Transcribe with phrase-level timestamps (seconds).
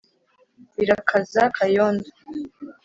[0.75, 2.07] Birakaza Kayondo